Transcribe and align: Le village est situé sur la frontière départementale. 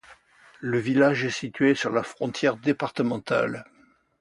Le 0.61 0.79
village 0.79 1.25
est 1.25 1.29
situé 1.29 1.75
sur 1.75 1.91
la 1.91 2.01
frontière 2.01 2.57
départementale. 2.57 3.65